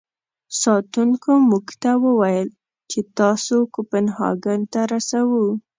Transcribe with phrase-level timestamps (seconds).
[0.61, 2.49] ساتونکو موږ ته و ویل
[2.89, 5.45] چې تاسو کوپنهاګن ته رسوو.